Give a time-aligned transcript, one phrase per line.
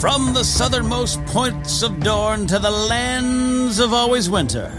[0.00, 4.72] From the southernmost points of Dorne to the lands of always winter,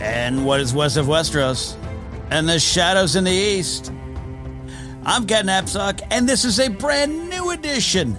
[0.00, 1.78] and what is west of Westeros,
[2.30, 3.90] and the shadows in the east.
[5.06, 8.18] I'm Ken Napzok, and this is a brand new edition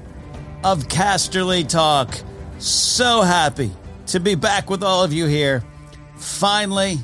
[0.63, 2.17] of Casterly Talk.
[2.57, 3.69] So happy
[4.07, 5.63] to be back with all of you here.
[6.15, 6.97] Finally,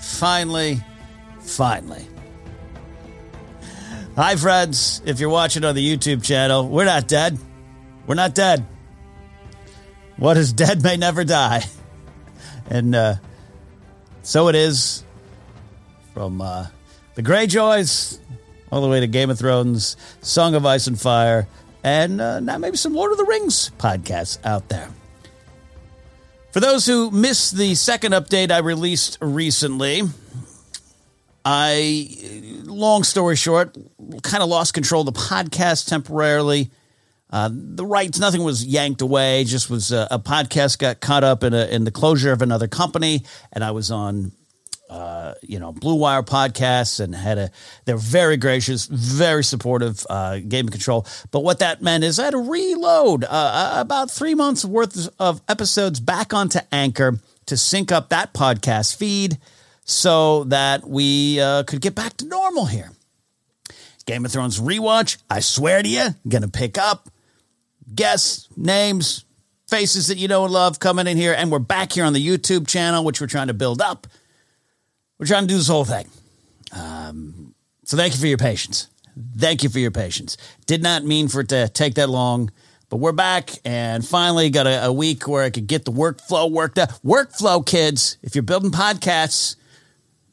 [0.00, 0.84] finally,
[1.38, 2.06] finally.
[4.16, 5.00] Hi, friends.
[5.06, 7.38] If you're watching on the YouTube channel, we're not dead.
[8.06, 8.66] We're not dead.
[10.16, 11.64] What is dead may never die.
[12.68, 13.14] And uh,
[14.22, 15.02] so it is
[16.14, 16.66] from uh,
[17.14, 18.18] the Greyjoys
[18.70, 21.48] all the way to Game of Thrones, Song of Ice and Fire,
[21.82, 24.88] and uh, now maybe some Lord of the Rings podcasts out there.
[26.52, 30.02] For those who missed the second update I released recently,
[31.44, 32.08] I,
[32.64, 33.76] long story short,
[34.22, 36.70] kind of lost control of the podcast temporarily.
[37.30, 39.44] Uh, the rights, nothing was yanked away.
[39.44, 42.66] Just was a, a, podcast got caught up in a, in the closure of another
[42.66, 44.32] company, and I was on,
[44.88, 47.50] uh, you know, Blue Wire podcasts and had a.
[47.84, 51.06] They're very gracious, very supportive, uh, me control.
[51.30, 55.08] But what that meant is I had to reload uh, uh, about three months worth
[55.20, 59.38] of episodes back onto Anchor to sync up that podcast feed
[59.84, 62.90] so that we uh, could get back to normal here.
[64.06, 67.08] Game of Thrones rewatch, I swear to you, gonna pick up
[67.94, 69.24] guests, names,
[69.68, 71.32] faces that you know and love coming in here.
[71.32, 74.06] And we're back here on the YouTube channel, which we're trying to build up.
[75.18, 76.08] We're trying to do this whole thing.
[76.72, 78.88] Um, so thank you for your patience.
[79.36, 80.36] Thank you for your patience.
[80.66, 82.50] Did not mean for it to take that long,
[82.88, 86.50] but we're back and finally got a, a week where I could get the workflow
[86.50, 86.90] worked out.
[87.04, 89.56] Workflow, kids, if you're building podcasts,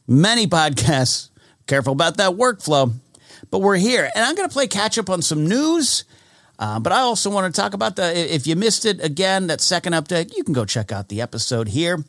[0.07, 1.29] many podcasts,
[1.67, 2.93] careful about that workflow.
[3.51, 6.05] But we're here, and I'm going to play catch up on some news
[6.59, 9.61] uh, but I also want to talk about the, if you missed it again, that
[9.61, 12.03] second update, you can go check out the episode here.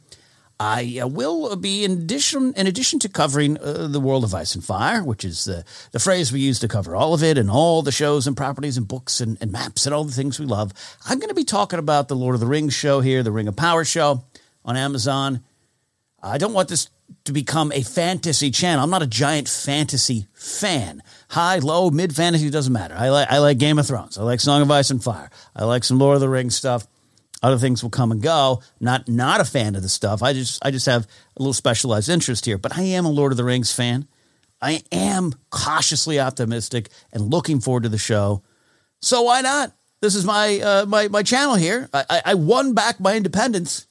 [0.60, 4.56] I uh, will be in addition in addition to covering uh, the world of ice
[4.56, 7.48] and fire, which is the the phrase we use to cover all of it and
[7.48, 10.46] all the shows and properties and books and, and maps and all the things we
[10.46, 10.72] love.
[11.06, 13.46] I'm going to be talking about the Lord of the Rings show here, the Ring
[13.46, 14.24] of Power show
[14.64, 15.44] on Amazon.
[16.20, 16.90] I don't want this
[17.24, 18.82] to become a fantasy channel.
[18.82, 21.02] I'm not a giant fantasy fan.
[21.28, 22.94] High, low, mid fantasy doesn't matter.
[22.96, 24.16] I like I like Game of Thrones.
[24.16, 25.30] I like Song of Ice and Fire.
[25.54, 26.86] I like some Lord of the Rings stuff.
[27.42, 28.62] Other things will come and go.
[28.80, 30.22] Not not a fan of the stuff.
[30.22, 31.06] I just I just have
[31.36, 32.58] a little specialized interest here.
[32.58, 34.08] But I am a Lord of the Rings fan.
[34.60, 38.42] I am cautiously optimistic and looking forward to the show.
[39.00, 39.72] So why not?
[40.00, 41.90] This is my uh, my my channel here.
[41.92, 43.86] I, I won back my independence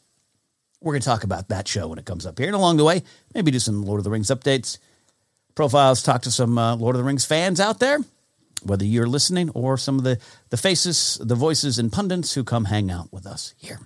[0.81, 2.47] we're going to talk about that show when it comes up here.
[2.47, 4.77] And along the way, maybe do some Lord of the Rings updates,
[5.57, 7.99] profiles, talk to some uh, Lord of the Rings fans out there,
[8.61, 10.19] whether you're listening or some of the,
[10.51, 13.79] the faces, the voices, and pundits who come hang out with us here.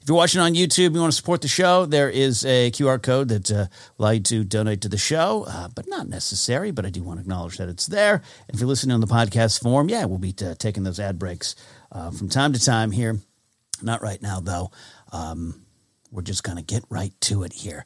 [0.00, 3.02] If you're watching on YouTube, you want to support the show, there is a QR
[3.02, 3.66] code that uh,
[4.12, 6.70] you to donate to the show, uh, but not necessary.
[6.70, 8.14] But I do want to acknowledge that it's there.
[8.46, 11.00] And if you're listening on the podcast form, yeah, we'll be t- uh, taking those
[11.00, 11.56] ad breaks
[11.90, 13.18] uh, from time to time here.
[13.82, 14.70] Not right now, though.
[15.12, 15.66] Um,
[16.12, 17.84] we're just going to get right to it here.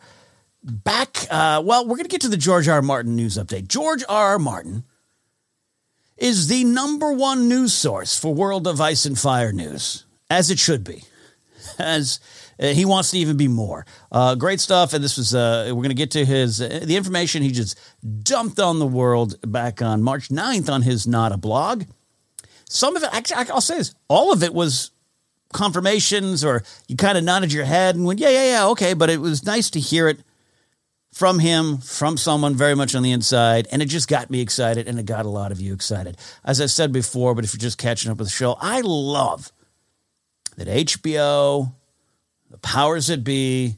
[0.64, 2.80] Back, uh, well, we're going to get to the George R.
[2.80, 3.68] Martin news update.
[3.68, 4.28] George R.
[4.32, 4.38] R.
[4.38, 4.84] Martin
[6.16, 10.58] is the number one news source for World of Ice and Fire news, as it
[10.58, 11.04] should be.
[11.78, 12.20] As
[12.58, 13.84] uh, he wants to even be more.
[14.10, 14.94] Uh, great stuff.
[14.94, 17.78] And this was, uh, we're going to get to his, uh, the information he just
[18.22, 21.84] dumped on the world back on March 9th on his Not a blog.
[22.68, 24.92] Some of it, actually, I'll say this, all of it was
[25.52, 28.94] confirmations or you kind of nodded your head and went, yeah, yeah, yeah, okay.
[28.94, 30.20] But it was nice to hear it
[31.14, 34.88] from him, from someone very much on the inside, and it just got me excited,
[34.88, 36.18] and it got a lot of you excited.
[36.44, 39.52] As I said before, but if you're just catching up with the show, I love
[40.56, 41.72] that HBO,
[42.50, 43.76] the powers that be,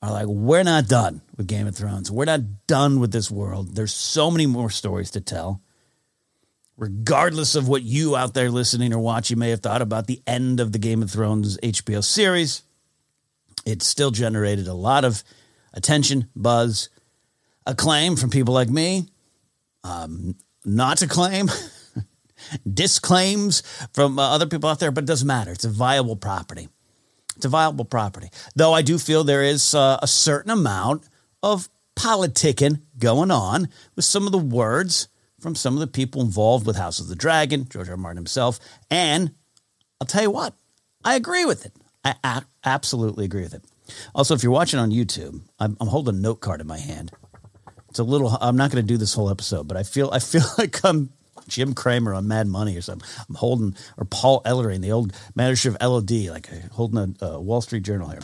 [0.00, 2.10] are like, we're not done with Game of Thrones.
[2.10, 3.76] We're not done with this world.
[3.76, 5.60] There's so many more stories to tell.
[6.78, 10.58] Regardless of what you out there listening or watching may have thought about the end
[10.58, 12.62] of the Game of Thrones HBO series,
[13.66, 15.22] it still generated a lot of
[15.74, 16.88] attention, buzz,
[17.66, 19.08] acclaim from people like me,
[19.84, 21.48] um, not acclaim,
[22.72, 25.52] disclaims from uh, other people out there, but it doesn't matter.
[25.52, 26.68] It's a viable property.
[27.36, 28.28] It's a viable property.
[28.54, 31.08] Though I do feel there is uh, a certain amount
[31.42, 35.08] of politicking going on with some of the words
[35.40, 37.94] from some of the people involved with House of the Dragon, George R.
[37.94, 37.96] R.
[37.96, 38.60] Martin himself.
[38.90, 39.32] And
[40.00, 40.54] I'll tell you what,
[41.04, 41.72] I agree with it.
[42.04, 43.64] I a- absolutely agree with it.
[44.14, 47.12] Also, if you're watching on YouTube, I'm, I'm holding a note card in my hand.
[47.88, 48.36] It's a little.
[48.40, 51.10] I'm not going to do this whole episode, but I feel I feel like I'm
[51.48, 53.08] Jim Cramer on Mad Money or something.
[53.28, 57.60] I'm holding or Paul Ellering, the old manager of LOD, like holding a, a Wall
[57.60, 58.22] Street Journal here.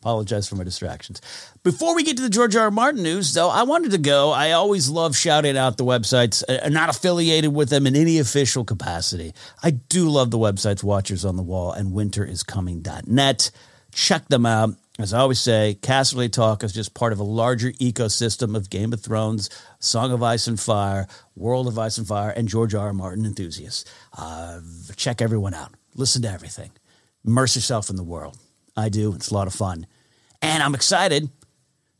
[0.00, 1.20] Apologize for my distractions.
[1.64, 2.64] Before we get to the George R.
[2.64, 2.70] R.
[2.70, 4.30] Martin news, though, I wanted to go.
[4.30, 8.64] I always love shouting out the websites, uh, not affiliated with them in any official
[8.64, 9.32] capacity.
[9.60, 13.50] I do love the websites Watchers on the Wall and winteriscoming.net.
[13.92, 14.76] Check them out.
[15.00, 18.92] As I always say, Casterly Talk is just part of a larger ecosystem of Game
[18.92, 19.48] of Thrones,
[19.78, 21.06] Song of Ice and Fire,
[21.36, 22.88] World of Ice and Fire, and George R.
[22.88, 22.92] R.
[22.92, 23.84] Martin enthusiasts.
[24.16, 24.58] Uh,
[24.96, 25.70] check everyone out.
[25.94, 26.72] Listen to everything.
[27.24, 28.38] Immerse yourself in the world.
[28.76, 29.14] I do.
[29.14, 29.86] It's a lot of fun.
[30.42, 31.28] And I'm excited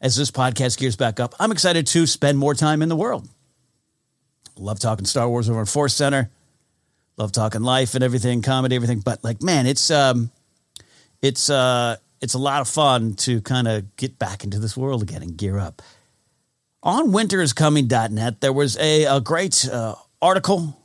[0.01, 1.37] as this podcast gears back up.
[1.39, 3.29] I'm excited to spend more time in the world.
[4.57, 6.31] Love talking Star Wars over at Force Center.
[7.17, 9.01] Love talking life and everything, comedy, everything.
[9.01, 10.33] But like, man, it's um,
[11.23, 15.03] it's uh, it's a lot of fun to kind of get back into this world
[15.03, 15.83] again and gear up.
[16.83, 20.81] On winteriscoming.net, there was a, a great uh, article,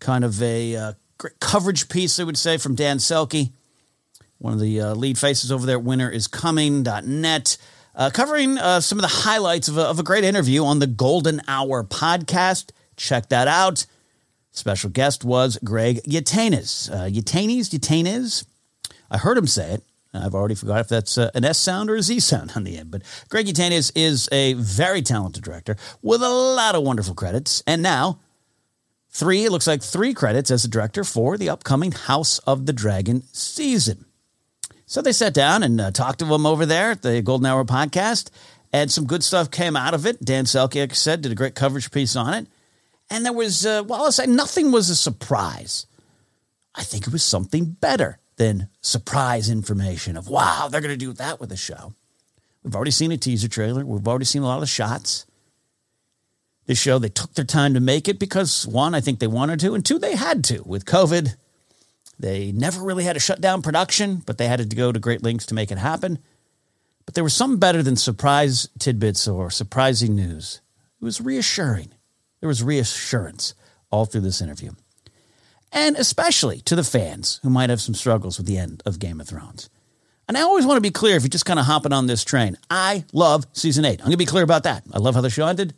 [0.00, 3.52] kind of a uh, great coverage piece, I would say, from Dan Selcke,
[4.38, 7.56] one of the uh, lead faces over there at winteriscoming.net,
[7.94, 10.86] uh, covering uh, some of the highlights of a, of a great interview on the
[10.86, 12.70] Golden Hour podcast.
[12.96, 13.86] Check that out.
[14.50, 16.90] Special guest was Greg Yaitanes.
[16.90, 18.44] Uh, Yaitanes, Yaitanes.
[19.10, 19.84] I heard him say it.
[20.14, 22.76] I've already forgot if that's uh, an S sound or a Z sound on the
[22.76, 22.90] end.
[22.90, 27.62] But Greg Yaitanes is a very talented director with a lot of wonderful credits.
[27.66, 28.20] And now,
[29.10, 32.72] three, it looks like three credits as a director for the upcoming House of the
[32.72, 34.04] Dragon season.
[34.84, 37.64] So they sat down and uh, talked to him over there at the Golden Hour
[37.64, 38.28] podcast,
[38.74, 40.22] and some good stuff came out of it.
[40.22, 42.46] Dan Selcke, said, did a great coverage piece on it.
[43.08, 45.86] And there was, uh, well, I'll say nothing was a surprise.
[46.74, 51.12] I think it was something better than surprise information of, wow, they're going to do
[51.12, 51.94] that with the show.
[52.64, 53.86] We've already seen a teaser trailer.
[53.86, 55.26] We've already seen a lot of shots.
[56.66, 59.60] This show, they took their time to make it because, one, I think they wanted
[59.60, 60.60] to, and two, they had to.
[60.64, 61.36] With COVID,
[62.18, 65.22] they never really had to shut down production, but they had to go to great
[65.22, 66.18] lengths to make it happen.
[67.06, 70.60] But there was something better than surprise tidbits or surprising news.
[71.00, 71.92] It was reassuring.
[72.40, 73.54] There was reassurance
[73.92, 74.72] all through this interview
[75.72, 79.20] and especially to the fans who might have some struggles with the end of Game
[79.20, 79.70] of Thrones.
[80.28, 82.24] And I always want to be clear if you're just kind of hopping on this
[82.24, 82.56] train.
[82.70, 84.00] I love season eight.
[84.00, 84.84] I'm going to be clear about that.
[84.92, 85.74] I love how the show ended.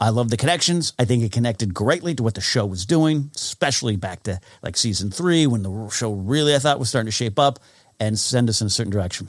[0.00, 0.92] I love the connections.
[0.98, 4.76] I think it connected greatly to what the show was doing, especially back to like
[4.76, 7.58] season three when the show really, I thought, was starting to shape up
[7.98, 9.28] and send us in a certain direction.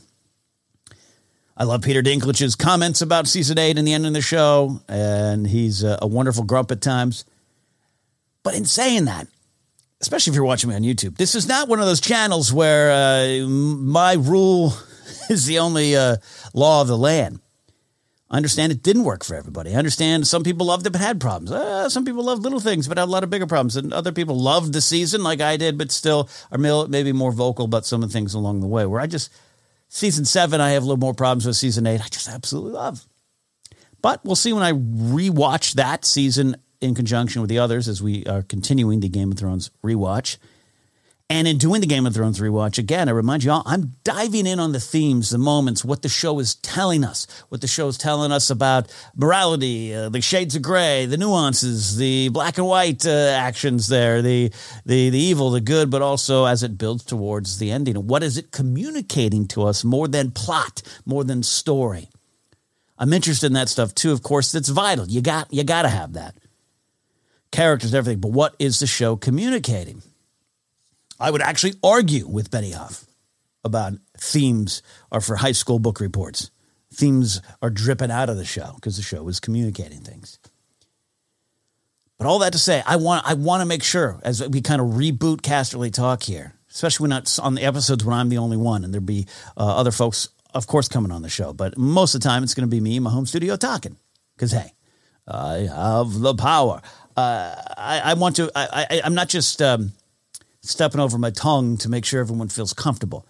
[1.58, 5.46] I love Peter Dinklage's comments about season eight and the end of the show, and
[5.46, 7.26] he's a, a wonderful grump at times.
[8.44, 9.28] But in saying that,
[10.02, 12.92] especially if you're watching me on YouTube, this is not one of those channels where
[12.92, 14.74] uh, my rule
[15.30, 16.18] is the only uh,
[16.54, 17.40] law of the land.
[18.32, 19.74] I understand it didn't work for everybody.
[19.74, 21.52] I understand some people loved it but had problems.
[21.52, 23.76] Uh, some people loved little things but had a lot of bigger problems.
[23.76, 27.66] And other people loved the season like I did, but still are maybe more vocal
[27.66, 28.86] about some of the things along the way.
[28.86, 29.32] Where I just,
[29.88, 32.06] season seven, I have a little more problems with season eight.
[32.06, 33.04] I just absolutely love.
[34.00, 38.26] But we'll see when I rewatch that season in conjunction with the others as we
[38.26, 40.38] are continuing the Game of Thrones rewatch.
[41.32, 44.48] And in doing the Game of Thrones rewatch, again, I remind you all, I'm diving
[44.48, 47.88] in on the themes, the moments, what the show is telling us, what the show
[47.88, 52.66] is telling us about morality, uh, the shades of gray, the nuances, the black and
[52.66, 54.52] white uh, actions there, the,
[54.88, 58.08] the, the evil, the good, but also as it builds towards the ending.
[58.08, 62.10] What is it communicating to us more than plot, more than story?
[62.98, 64.52] I'm interested in that stuff too, of course.
[64.52, 65.06] That's vital.
[65.06, 66.36] You got, you got to have that
[67.52, 68.20] characters, and everything.
[68.20, 70.02] But what is the show communicating?
[71.20, 73.06] I would actually argue with Benioff
[73.64, 76.50] about themes are for high school book reports.
[76.94, 80.40] Themes are dripping out of the show because the show is communicating things.
[82.18, 84.82] But all that to say, I want I want to make sure as we kind
[84.82, 88.58] of reboot Casterly Talk here, especially when not on the episodes when I'm the only
[88.58, 91.54] one, and there'll be uh, other folks, of course, coming on the show.
[91.54, 93.96] But most of the time, it's going to be me in my home studio talking.
[94.36, 94.74] Because hey,
[95.28, 96.82] I have the power.
[97.20, 98.50] Uh, I, I, want to.
[98.56, 99.92] I, am not just um,
[100.62, 103.26] stepping over my tongue to make sure everyone feels comfortable.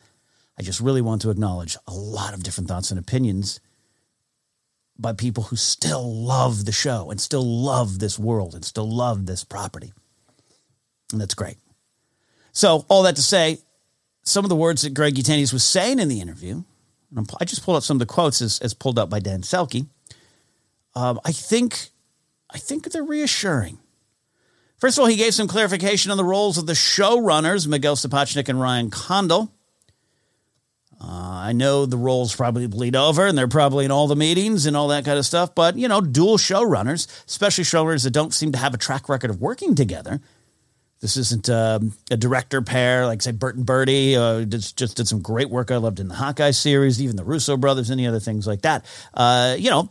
[0.59, 3.59] I just really want to acknowledge a lot of different thoughts and opinions
[4.99, 9.25] by people who still love the show and still love this world and still love
[9.25, 9.91] this property.
[11.11, 11.57] And that's great.
[12.51, 13.57] So, all that to say,
[14.21, 16.63] some of the words that Greg Yaitanes was saying in the interview,
[17.39, 19.87] I just pulled up some of the quotes as, as pulled up by Dan Selcke.
[20.93, 21.89] Um, I think,
[22.49, 23.77] I think they're reassuring.
[24.77, 28.47] First of all, he gave some clarification on the roles of the showrunners, Miguel Sapochnik
[28.47, 29.51] and Ryan Condal.
[31.01, 34.65] Uh, I know the roles probably bleed over and they're probably in all the meetings
[34.65, 38.33] and all that kind of stuff, but you know, dual showrunners, especially showrunners that don't
[38.33, 40.19] seem to have a track record of working together.
[41.01, 44.17] This isn't um, a director pair like, say, Bert and Bertie.
[44.17, 47.23] Uh, just, just did some great work I loved in the Hawkeye series, even the
[47.23, 48.85] Russo brothers, any other things like that.
[49.13, 49.89] Uh, you know,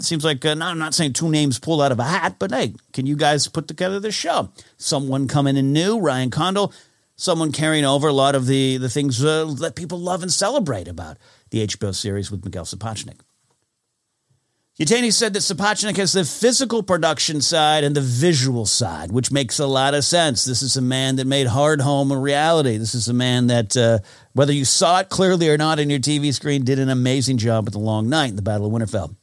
[0.00, 2.74] seems like, uh, I'm not saying two names pulled out of a hat, but hey,
[2.92, 4.50] can you guys put together this show?
[4.78, 6.72] Someone coming in new, Ryan Condal,
[7.14, 10.88] someone carrying over a lot of the, the things uh, that people love and celebrate
[10.88, 11.18] about
[11.50, 13.20] the HBO series with Miguel Sapochnik.
[14.80, 19.58] Yaitanes said that Sapochnik has the physical production side and the visual side, which makes
[19.58, 20.44] a lot of sense.
[20.44, 22.76] This is a man that made Hardhome a reality.
[22.76, 23.98] This is a man that, uh,
[24.34, 27.66] whether you saw it clearly or not on your TV screen, did an amazing job
[27.66, 29.16] at The Long Night in the Battle of Winterfell.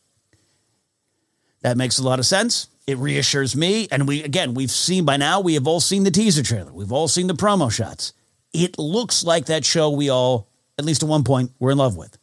[1.61, 2.67] That makes a lot of sense.
[2.85, 3.87] It reassures me.
[3.89, 6.73] And we, again, we've seen by now, we have all seen the teaser trailer.
[6.73, 8.11] We've all seen the promo shots.
[8.51, 11.95] It looks like that show we all, at least at one point, were in love
[11.95, 12.17] with.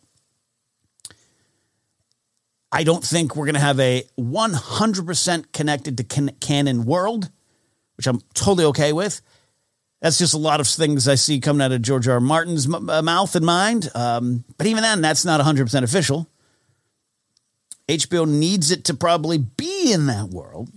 [2.74, 7.30] I don't think we're going to have a 100% connected to can- canon world,
[7.96, 9.20] which I'm totally okay with.
[10.00, 12.14] That's just a lot of things I see coming out of George R.
[12.14, 12.20] R.
[12.20, 13.90] Martin's m- uh, mouth and mind.
[13.94, 16.28] Um, but even then, that's not 100% official.
[17.88, 20.70] HBO needs it to probably be in that world.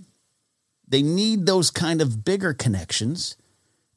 [0.86, 3.36] They need those kind of bigger connections,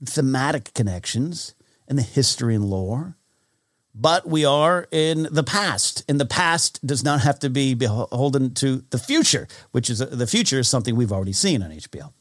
[0.03, 1.53] thematic connections,
[1.87, 3.17] and the history and lore
[3.95, 8.53] but we are in the past, and the past does not have to be beholden
[8.55, 12.13] to the future, which is the future is something we've already seen on HBO.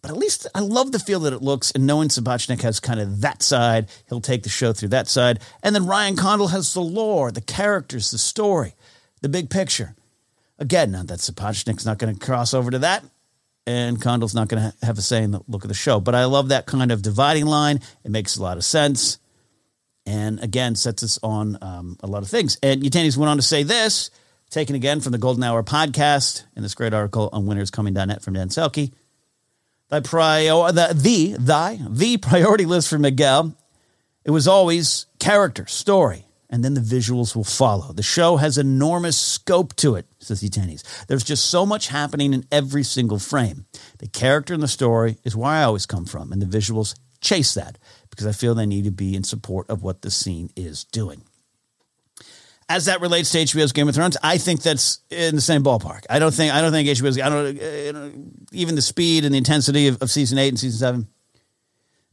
[0.00, 3.00] But at least I love the feel that it looks, and knowing Sapochnik has kind
[3.00, 6.72] of that side, he'll take the show through that side, and then Ryan Condal has
[6.72, 8.74] the lore, the characters, the story,
[9.22, 9.96] the big picture.
[10.58, 13.04] Again, now that Sapochnik's not going to cross over to that,
[13.66, 15.98] and Condal's not going to have a say in the look of the show.
[15.98, 17.80] But I love that kind of dividing line.
[18.04, 19.18] It makes a lot of sense
[20.06, 22.56] and again sets us on um, a lot of things.
[22.62, 24.10] And Yaitanes went on to say this,
[24.50, 28.48] taken again from the Golden Hour podcast in this great article on winteriscoming.net from Dan
[28.48, 28.92] Selcke.
[29.88, 33.56] Thy prior, the, the, thy, the priority list for Miguel,
[34.24, 37.92] it was always character, story, and then the visuals will follow.
[37.92, 41.06] The show has enormous scope to it, says Yaitanes.
[41.06, 43.66] There's just so much happening in every single frame.
[43.98, 46.96] The character and the story is where I always come from, and the visuals
[47.26, 47.76] chase that
[48.08, 51.22] because I feel they need to be in support of what the scene is doing.
[52.68, 56.04] As that relates to HBO's Game of Thrones, I think that's in the same ballpark.
[56.10, 58.10] I don't think I don't think HBO's I don't uh,
[58.52, 61.06] even the speed and the intensity of, of, season eight and season seven.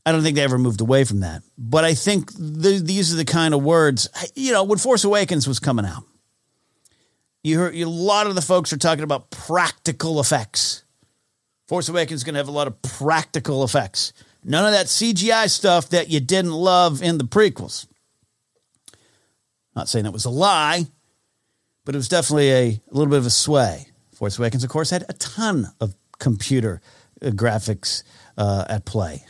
[0.05, 1.41] I don't think they ever moved away from that.
[1.57, 5.47] But I think the, these are the kind of words you know when Force Awakens
[5.47, 6.03] was coming out.
[7.43, 10.83] You heard a lot of the folks are talking about practical effects.
[11.67, 14.13] Force Awakens is going to have a lot of practical effects.
[14.43, 17.87] None of that CGI stuff that you didn't love in the prequels.
[19.75, 20.85] Not saying that was a lie,
[21.85, 23.87] but it was definitely a, a little bit of a sway.
[24.13, 26.81] Force Awakens, of course, had a ton of computer
[27.21, 28.03] uh, graphics
[28.37, 29.25] uh, at play.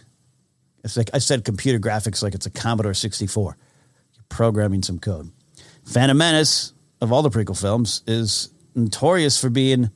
[0.83, 3.57] It's like I said, computer graphics like it's a Commodore 64.
[4.15, 5.31] You're programming some code.
[5.85, 9.91] Phantom Menace, of all the prequel films, is notorious for being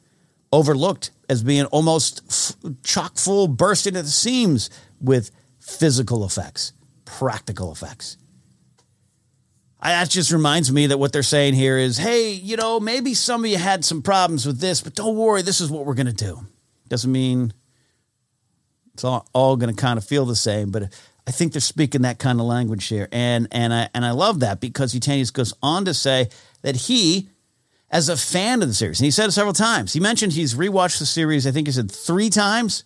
[0.51, 4.69] overlooked as being almost f- chock full, bursting at the seams
[5.00, 6.74] with physical effects,
[7.06, 8.18] practical effects.
[9.80, 13.13] I, that just reminds me that what they're saying here is, hey, you know, maybe
[13.13, 15.94] some of you had some problems with this, but don't worry, this is what we're
[15.94, 16.39] going to do.
[16.88, 17.54] Doesn't mean
[18.94, 20.92] it's all, all going to kind of feel the same, but
[21.27, 24.39] I think they're speaking that kind of language here, and and I and I love
[24.39, 26.30] that because Yaitanes goes on to say
[26.62, 27.30] that he,
[27.92, 29.92] as a fan of the series, and he said it several times.
[29.92, 31.46] He mentioned he's rewatched the series.
[31.46, 32.86] I think he said three times.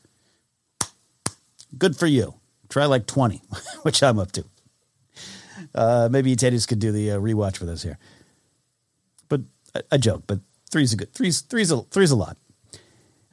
[1.77, 2.35] Good for you.
[2.69, 3.41] Try like 20,
[3.83, 4.45] which I'm up to.
[5.73, 7.97] Uh, maybe Teddy's could do the uh, rewatch with us here.
[9.29, 9.41] But
[9.73, 12.37] a, a joke, but three's a good three's three's a three's a lot.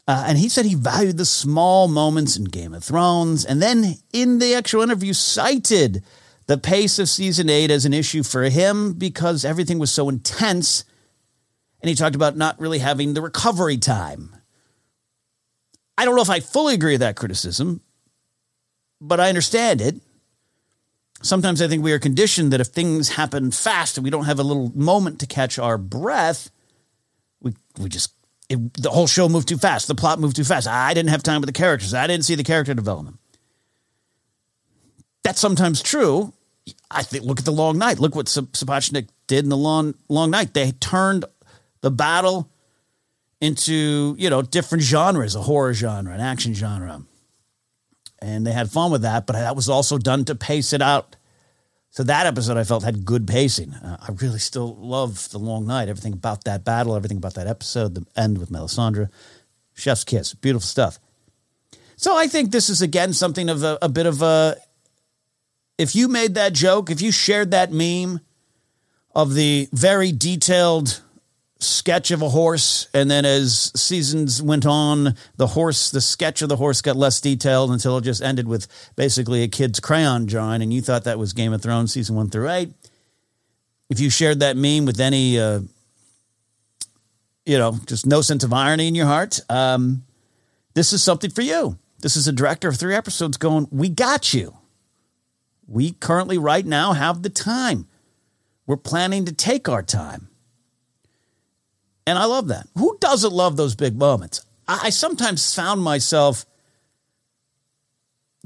[0.07, 3.97] Uh, and he said he valued the small moments in Game of Thrones, and then
[4.13, 6.03] in the actual interview cited
[6.47, 10.85] the pace of season eight as an issue for him because everything was so intense.
[11.83, 14.35] And he talked about not really having the recovery time.
[15.99, 17.83] I don't know if I fully agree with that criticism,
[19.01, 19.97] but I understand it.
[21.23, 24.39] Sometimes I think we are conditioned that if things happen fast and we don't have
[24.39, 26.51] a little moment to catch our breath,
[27.41, 28.13] we, we just,
[28.49, 29.89] it, the whole show moved too fast.
[29.89, 30.69] The plot moved too fast.
[30.69, 31.93] I didn't have time with the characters.
[31.93, 33.19] I didn't see the character development.
[35.25, 36.33] That's sometimes true.
[36.91, 37.99] I think, look at the long night.
[37.99, 40.55] Look what Sapochnik did in the long, long night.
[40.55, 41.25] They turned
[41.81, 42.49] the battle
[43.41, 47.03] into, you know, different genres, a horror genre, an action genre
[48.21, 49.27] and they had fun with that.
[49.27, 51.17] But that was also done to pace it out.
[51.91, 53.73] So that episode I felt had good pacing.
[53.73, 55.89] Uh, I really still love the long night.
[55.89, 59.09] Everything about that battle, everything about that episode, the end with Melisandre,
[59.75, 60.99] chef's kiss, beautiful stuff.
[61.97, 64.57] So I think this is again something of a, a bit of a.
[65.79, 68.21] If you made that joke, if you shared that meme
[69.15, 71.03] of the very detailed
[71.61, 76.49] sketch of a horse and then as seasons went on the horse the sketch of
[76.49, 80.63] the horse got less detailed until it just ended with basically a kid's crayon drawing
[80.63, 82.71] and you thought that was game of thrones season one through eight.
[83.91, 85.61] If you shared that meme with any uh,
[87.45, 90.05] you know just no sense of irony in your heart um,
[90.75, 91.77] this is something for you.
[92.01, 94.57] This is a director of three episodes going we got you.
[95.67, 97.89] We currently right now have the time.
[98.65, 100.29] We're planning to take our time
[102.09, 102.67] and I love that.
[102.77, 104.45] Who doesn't love those big moments?
[104.67, 106.45] I, sometimes found myself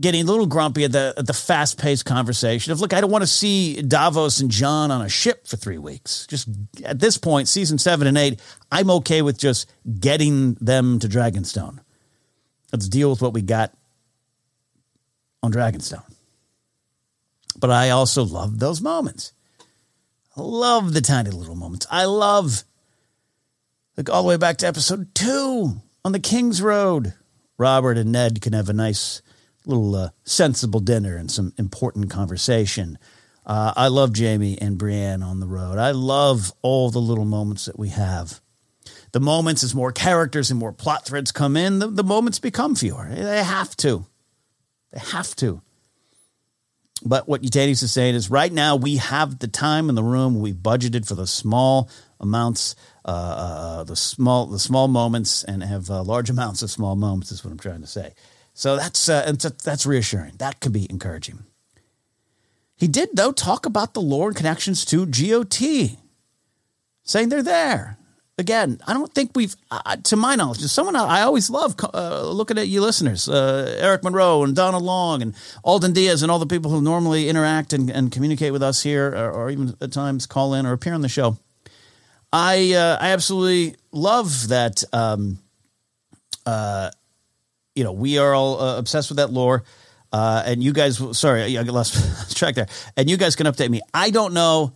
[0.00, 3.11] getting a little grumpy at the at the fast paced conversation of look, I don't
[3.11, 6.26] want to see Davos and Jon on a ship for three weeks.
[6.26, 6.49] Just
[6.85, 8.40] at this point, season seven and eight,
[8.71, 11.78] I'm okay with just getting them to Dragonstone.
[12.72, 13.72] Let's deal with what we got
[15.42, 16.05] on Dragonstone.
[17.59, 19.33] But I also love those moments.
[20.37, 21.87] I love the tiny little moments.
[21.90, 22.64] I love
[23.96, 27.14] like all the way back to episode two on the King's Road.
[27.59, 29.22] Robert and Ned can have a nice
[29.66, 32.98] little uh, sensible dinner and some important conversation.
[33.44, 35.78] Uh, I love Jaime and Brienne on the road.
[35.78, 38.40] I love all the little moments that we have.
[39.12, 42.74] The moments as more characters and more plot threads come in, the, the moments become
[42.74, 43.09] fewer.
[43.11, 44.07] They have to.
[44.92, 45.61] They have to.
[47.05, 50.40] But what Yaitanes is saying is right now we have the time in the room.
[50.40, 55.91] We've budgeted for the small amounts uh, uh, the small the small moments and have
[55.91, 58.15] uh, large amounts of small moments is what I'm trying to say.
[58.55, 59.33] So that's uh,
[59.65, 60.35] that's reassuring.
[60.38, 61.41] That could be encouraging.
[62.77, 65.99] He did though talk about the lore and connections to GOT,
[67.05, 67.99] saying they're there.
[68.38, 72.57] Again, I don't think we've, uh, to my knowledge, someone I always love uh, looking
[72.57, 76.47] at you listeners, uh, Eric Monroe and Donna Long and Alden Diaz and all the
[76.47, 80.27] people who normally interact and, and communicate with us here, or, or even at times
[80.27, 81.37] call in or appear on the show.
[82.33, 84.83] I uh, I absolutely love that.
[84.92, 85.38] Um,
[86.47, 86.90] uh,
[87.75, 89.64] you know, we are all uh, obsessed with that lore.
[90.12, 92.66] Uh, and you guys, sorry, I lost track there.
[92.97, 93.81] And you guys can update me.
[93.95, 94.75] I don't know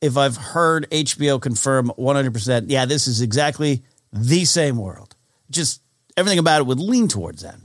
[0.00, 2.66] if I've heard HBO confirm 100%.
[2.68, 5.16] Yeah, this is exactly the same world.
[5.50, 5.82] Just
[6.16, 7.56] everything about it would lean towards that.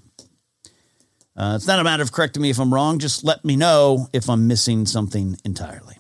[1.38, 3.00] Uh, it's not a matter of correcting me if I'm wrong.
[3.00, 5.99] Just let me know if I'm missing something entirely.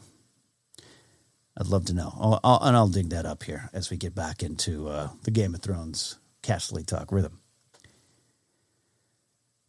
[1.59, 2.13] I'd love to know.
[2.17, 5.31] I'll, I'll, and I'll dig that up here as we get back into uh, the
[5.31, 7.39] Game of Thrones Casterly Talk rhythm.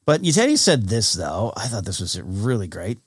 [0.04, 1.52] But Yaitanes said this, though.
[1.56, 2.98] I thought this was really great.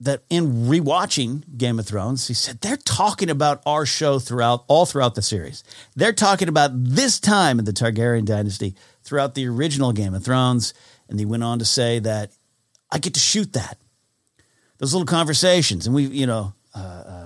[0.00, 4.86] That in rewatching Game of Thrones, he said they're talking about our show throughout all
[4.86, 5.64] throughout the series.
[5.96, 10.72] They're talking about this time in the Targaryen dynasty throughout the original Game of Thrones.
[11.08, 12.30] And he went on to say that
[12.92, 13.78] I get to shoot that.
[14.78, 15.86] Those little conversations.
[15.86, 17.17] And we, you know, uh, uh,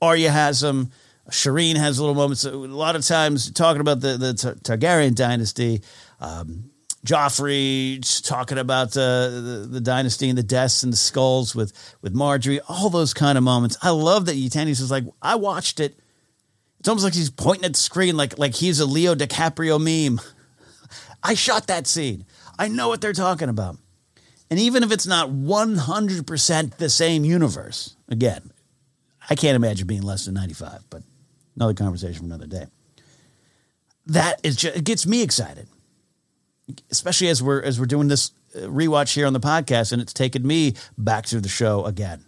[0.00, 0.90] Arya has them.
[1.30, 2.44] Shireen has little moments.
[2.44, 5.82] A lot of times talking about the, the Targaryen dynasty.
[6.20, 6.70] Um,
[7.06, 12.14] Joffrey talking about uh, the, the dynasty and the deaths and the skulls with, with
[12.14, 13.76] Margaery, all those kind of moments.
[13.82, 15.98] I love that Yaitanes is like, I watched it.
[16.80, 20.20] It's almost like he's pointing at the screen like, like he's a Leo DiCaprio meme.
[21.22, 22.24] I shot that scene.
[22.58, 23.76] I know what they're talking about.
[24.50, 28.50] And even if it's not 100% the same universe, again,
[29.30, 31.02] I can't imagine being less than 95, but
[31.56, 32.66] another conversation for another day.
[34.06, 35.68] That is just, it gets me excited,
[36.90, 40.14] especially as we're as we're doing this uh, rewatch here on the podcast, and it's
[40.14, 42.24] taken me back through the show again.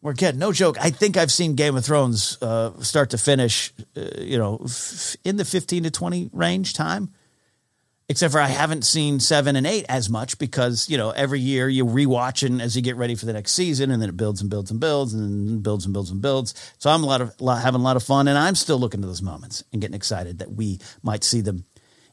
[0.00, 0.76] We're getting no joke.
[0.80, 4.66] I think I've seen Game of Thrones uh, start to finish, uh, you know,
[5.24, 7.12] in the fifteen to twenty range time.
[8.06, 11.70] Except for I haven't seen seven and eight as much because you know every year
[11.70, 14.42] you rewatch and as you get ready for the next season, and then it builds
[14.42, 16.74] and builds and builds and builds and builds and builds.
[16.78, 19.06] So I'm a lot of having a lot of fun, and I'm still looking to
[19.06, 21.64] those moments and getting excited that we might see them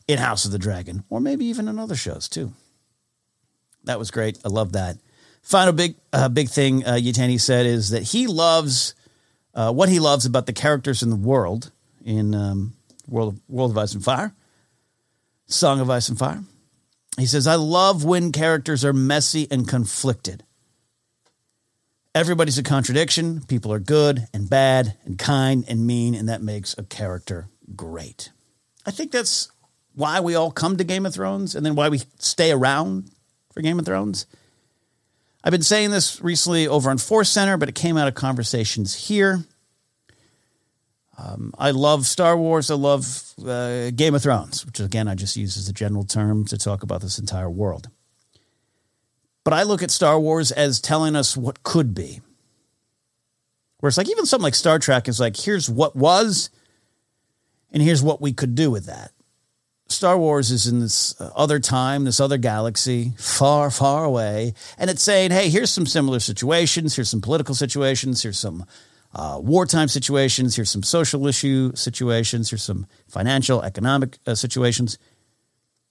[0.08, 2.54] in House of the Dragon or maybe even in other shows too.
[3.84, 4.38] That was great.
[4.46, 4.98] I love that.
[5.42, 8.94] Final big uh, big thing uh, Yaitanes said is that he loves
[9.56, 11.72] uh, what he loves about the characters in the world
[12.06, 12.74] in um,
[13.08, 14.34] World of, World of Ice and Fire,
[15.54, 16.44] Song of Ice and Fire.
[17.18, 20.44] He says, "I love when characters are messy and conflicted.
[22.14, 23.42] Everybody's a contradiction.
[23.48, 28.32] People are good and bad and kind and mean, and that makes a character great."
[28.86, 29.50] I think that's
[29.94, 33.12] why we all come to Game of Thrones, and then why we stay around
[33.54, 34.26] for Game of Thrones
[35.44, 38.94] I've been saying this recently over on Force Center, but it came out of conversations
[38.94, 39.44] here.
[41.22, 42.72] Um, I love Star Wars.
[42.72, 46.46] I love uh, Game of Thrones, which again I just use as a general term
[46.46, 47.90] to talk about this entire world.
[49.44, 52.22] But I look at Star Wars as telling us what could be.
[53.80, 56.50] Where it's like even something like Star Trek is like, here's what was,
[57.72, 59.12] and here's what we could do with that.
[59.88, 64.54] Star Wars is in this uh, other time, this other galaxy, far, far away.
[64.78, 66.96] And it's saying, hey, here's some similar situations.
[66.96, 68.24] Here's some political situations.
[68.24, 68.66] Here's some
[69.14, 70.56] uh, wartime situations.
[70.56, 72.50] Here's some social issue situations.
[72.50, 74.98] Here's some financial, economic uh, situations.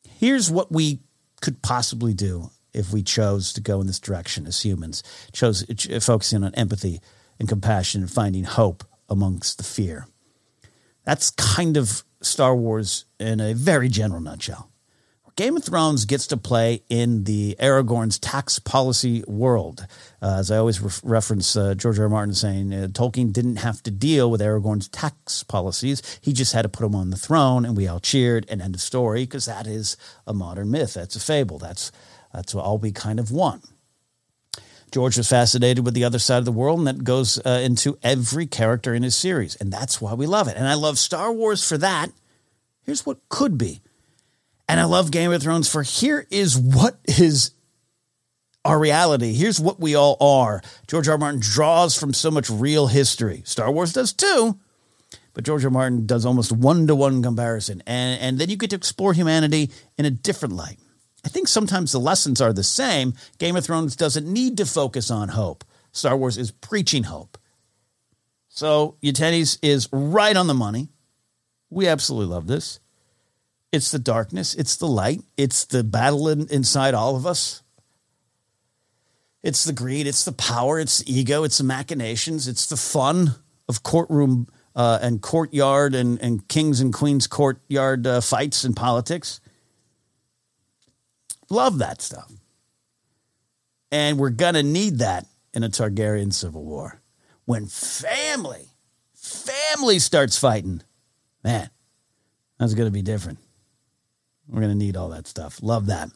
[0.08, 1.00] Here's what we
[1.40, 5.02] could possibly do if we chose to go in this direction as humans,
[5.32, 7.00] chose uh, focusing on empathy
[7.38, 10.06] and compassion and finding hope amongst the fear.
[11.04, 14.69] That's kind of Star Wars in a very general nutshell.
[15.36, 19.86] Game of Thrones gets to play in the Aragorn's tax policy world.
[20.20, 22.04] Uh, as I always re- reference uh, George R.
[22.04, 22.10] R.
[22.10, 26.02] Martin saying, uh, Tolkien didn't have to deal with Aragorn's tax policies.
[26.20, 28.74] He just had to put him on the throne, and we all cheered, and end
[28.74, 30.94] of story, because that is a modern myth.
[30.94, 31.58] That's a fable.
[31.58, 31.90] That's,
[32.32, 33.64] that's all we kind of want.
[34.92, 37.98] George was fascinated with the other side of the world, and that goes uh, into
[38.02, 39.54] every character in his series.
[39.56, 40.56] And that's why we love it.
[40.56, 42.10] And I love Star Wars for that.
[42.82, 43.82] Here's what could be.
[44.70, 47.50] And I love Game of Thrones for here is what is
[48.64, 49.32] our reality.
[49.32, 50.62] Here's what we all are.
[50.86, 51.18] George R.
[51.18, 53.42] Martin draws from so much real history.
[53.44, 54.60] Star Wars does too.
[55.34, 55.72] But George R.
[55.72, 57.82] Martin does almost one to one comparison.
[57.84, 60.78] And, and then you get to explore humanity in a different light.
[61.24, 63.14] I think sometimes the lessons are the same.
[63.38, 65.64] Game of Thrones doesn't need to focus on hope.
[65.90, 67.38] Star Wars is preaching hope.
[68.48, 70.90] So Yaitanes is right on the money.
[71.70, 72.78] We absolutely love this.
[73.72, 77.62] It's the darkness, it's the light, it's the battle in, inside all of us.
[79.42, 83.36] It's the greed, it's the power, it's the ego, it's the machinations, it's the fun
[83.68, 89.40] of courtroom uh, and courtyard and, and kings and queens courtyard uh, fights and politics.
[91.48, 92.30] Love that stuff.
[93.92, 97.00] And we're going to need that in a Targaryen civil war.
[97.44, 98.68] When family,
[99.14, 100.82] family starts fighting,
[101.42, 101.70] man,
[102.58, 103.38] that's going to be different.
[104.50, 105.62] We're going to need all that stuff.
[105.62, 106.10] Love that.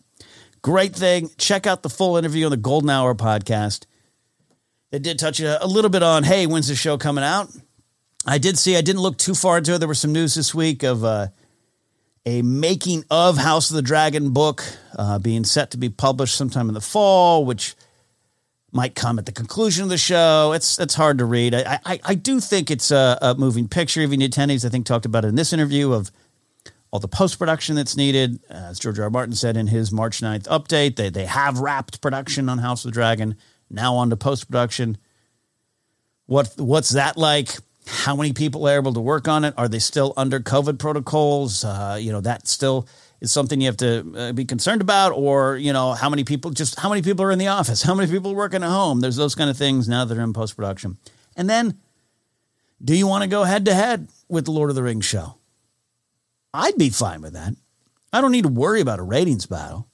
[0.63, 1.31] Great thing.
[1.39, 3.87] Check out the full interview on the Golden Hour podcast.
[4.91, 7.51] It did touch a, little bit on, hey, when's the show coming out?
[8.27, 9.79] I did see, I didn't look too far into it.
[9.79, 11.29] There was some news this week of uh,
[12.25, 14.65] a making of House of the Dragon book
[14.97, 17.75] uh, being set to be published sometime in the fall, which
[18.73, 20.53] might come at the conclusion of the show.
[20.53, 21.55] It's it's hard to read.
[21.55, 24.01] I I, I do think it's a, a moving picture.
[24.01, 26.11] Even the attendees, I think, talked about it in this interview of
[26.95, 28.39] all the post production that's needed.
[28.49, 29.07] Uh, as George R.
[29.07, 29.11] R.
[29.11, 32.93] Martin said in his March 9th update, they they have wrapped production on House of
[32.93, 33.37] the Dragon.
[33.69, 34.97] Now on to post production.
[36.27, 37.57] What what's that like?
[37.89, 39.55] How many people are able to work on it?
[39.57, 41.65] Are they still under COVID protocols?
[41.65, 42.87] Uh, you know, that still
[43.21, 45.11] is something you have to uh, be concerned about.
[45.11, 47.83] Or, you know, how many people, just how many people are in the office?
[47.89, 49.01] How many people are working at home?
[49.01, 50.97] There's those kind of things now that are in post production.
[51.37, 51.79] And then,
[52.83, 55.35] do you want to go head to head with the Lord of the Rings show?
[56.55, 57.55] I'd be fine with that.
[58.13, 59.89] I don't need to worry about a ratings battle.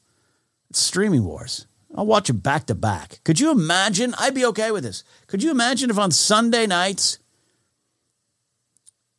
[0.68, 1.66] It's streaming wars.
[1.96, 3.20] I'll watch it back to back.
[3.24, 4.14] Could you imagine?
[4.18, 5.02] I'd be okay with this.
[5.26, 7.18] Could you imagine if on Sunday nights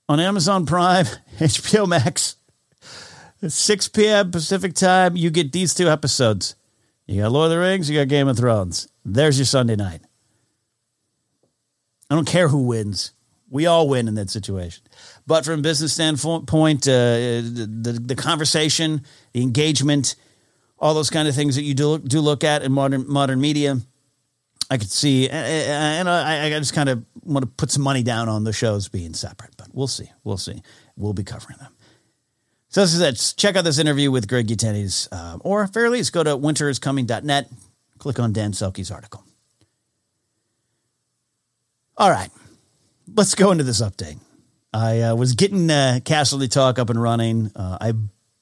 [0.08, 1.06] on Amazon Prime,
[1.40, 2.36] HBO Max,
[3.46, 4.30] 6 p.m.
[4.30, 6.56] Pacific time, you get these two episodes.
[7.08, 8.88] You got Lord of the Rings, you got Game of Thrones.
[9.04, 10.02] There's your Sunday night.
[12.10, 13.14] I don't care who wins.
[13.50, 14.84] We all win in that situation.
[15.28, 19.04] But from a business standpoint, uh, the, the conversation,
[19.34, 20.16] the engagement,
[20.80, 23.78] all those kind of things that you do, do look at in modern modern media,
[24.70, 28.30] I could see, and I, I just kind of want to put some money down
[28.30, 30.10] on the shows being separate, but we'll see.
[30.24, 30.64] We'll see.
[30.96, 31.74] We'll be covering them.
[32.70, 33.34] So this is it.
[33.36, 37.50] Check out this interview with Greg Yaitanes, uh, or fairly, least go to winteriscoming.net,
[37.98, 39.26] click on Dan Selcke's article.
[41.98, 42.32] All right,
[43.14, 44.20] let's go into this update.
[44.74, 47.52] I uh, was getting uh, Casterly Talk up and running.
[47.56, 47.94] Uh, I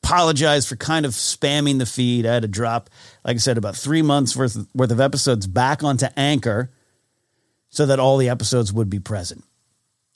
[0.04, 2.26] apologize for kind of spamming the feed.
[2.26, 2.90] I had to drop,
[3.24, 6.72] like I said, about three months worth of, worth of episodes back onto Anchor
[7.70, 9.44] so that all the episodes would be present.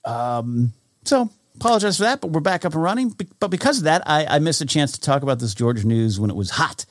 [0.06, 0.74] Um,
[1.04, 3.16] so apologize for that, but we're back up and running.
[3.40, 6.20] But because of that, I, I missed a chance to talk about this George news
[6.20, 6.86] when it was hot.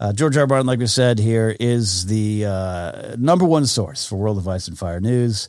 [0.00, 0.46] Uh, George R.
[0.46, 4.66] Martin, like we said here, is the uh, number one source for World of Ice
[4.66, 5.48] and Fire news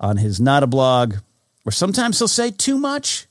[0.00, 1.16] on his Not a blog
[1.64, 3.26] or sometimes he'll say too much.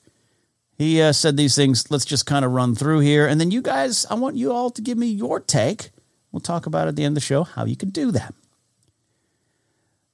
[0.78, 1.90] He uh, said these things.
[1.92, 3.28] Let's just kind of run through here.
[3.28, 5.92] And then you guys, I want you all to give me your take.
[6.32, 8.34] We'll talk about at the end of the show how you can do that.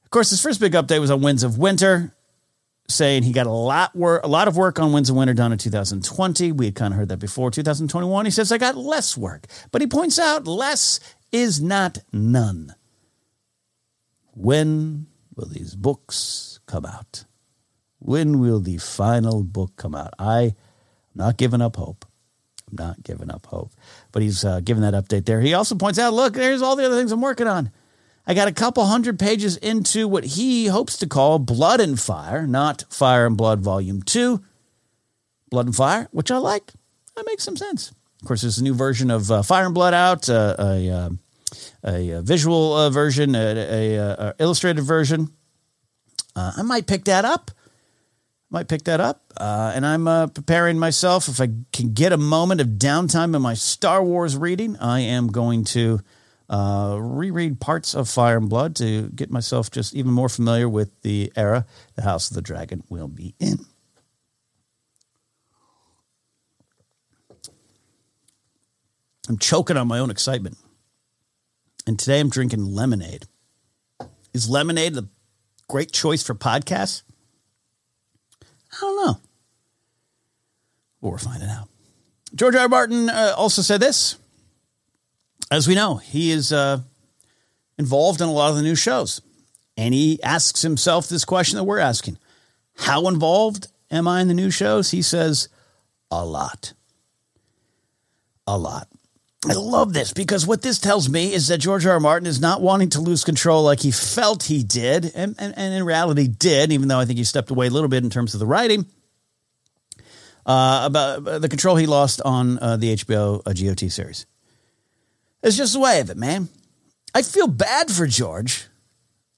[0.03, 2.13] Of course, his first big update was on Winds of Winter,
[2.89, 5.51] saying he got a lot work, a lot of work on Winds of Winter done
[5.51, 6.51] in 2020.
[6.51, 7.51] We had kind of heard that before.
[7.51, 10.99] 2021, he says I got less work, but he points out less
[11.32, 12.75] is not none.
[14.34, 17.25] When will these books come out?
[18.00, 20.14] When will the final book come out?
[20.18, 20.54] I, am
[21.16, 22.06] not giving up hope.
[22.70, 23.72] I'm not giving up hope.
[24.12, 25.42] But he's uh, giving that update there.
[25.42, 27.72] He also points out look, there's all the other things I'm working on.
[28.26, 32.46] I got a couple hundred pages into what he hopes to call Blood and Fire,
[32.46, 34.42] not Fire and Blood Volume 2.
[35.50, 36.72] Blood and Fire, which I like.
[37.16, 37.92] That makes some sense.
[38.22, 41.10] Of course, there's a new version of uh, Fire and Blood out, uh, a, uh,
[41.84, 45.32] a, a, visual uh, version, a, a, a, illustrated version.
[46.36, 47.50] Uh, I might pick that up
[48.50, 49.34] might pick that up.
[49.38, 51.28] Uh, and I'm uh, preparing myself.
[51.28, 55.28] If I can get a moment of downtime in my Star Wars reading, I am
[55.28, 56.00] going to
[56.50, 61.02] uh, reread parts of Fire and Blood to get myself just even more familiar with
[61.02, 63.66] the era the House of the Dragon will be in.
[69.28, 70.58] I'm choking on my own excitement.
[71.86, 73.26] And today I'm drinking lemonade.
[74.34, 75.08] Is lemonade a
[75.68, 77.04] great choice for podcasts?
[78.71, 79.17] I don't know.
[81.01, 81.69] But we're finding out.
[82.36, 82.62] George R.
[82.62, 82.69] R.
[82.69, 84.17] Martin uh, also said this.
[85.51, 86.82] As we know, he is uh,
[87.77, 89.21] involved in a lot of the new shows.
[89.75, 92.17] And he asks himself this question that we're asking
[92.77, 94.91] How involved am I in the new shows?
[94.91, 95.47] He says,
[96.12, 96.73] A lot.
[98.45, 98.88] A lot.
[99.47, 101.93] I love this because what this tells me is that George R.
[101.93, 101.99] R.
[102.02, 105.73] Martin is not wanting to lose control like he felt he did, and, and, and
[105.73, 108.34] in reality did, even though I think he stepped away a little bit in terms
[108.34, 108.86] of the writing.
[110.45, 114.25] Uh, about the control he lost on uh, the HBO uh, GOT series.
[115.43, 116.49] It's just the way of it, man.
[117.13, 118.65] I feel bad for George.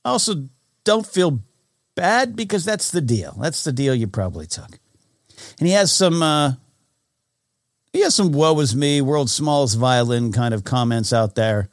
[0.05, 0.47] I also
[0.83, 1.41] don't feel
[1.95, 3.37] bad because that's the deal.
[3.39, 4.79] That's the deal you probably took.
[5.59, 6.53] And he has some uh,
[7.93, 11.69] he has some woe is me, world's smallest violin kind of comments out there.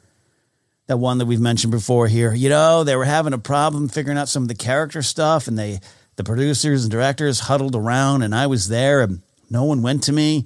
[0.87, 2.33] That one that we've mentioned before here.
[2.33, 5.57] You know, they were having a problem figuring out some of the character stuff, and
[5.57, 5.79] they,
[6.15, 10.11] the producers and directors huddled around, and I was there, and no one went to
[10.11, 10.45] me.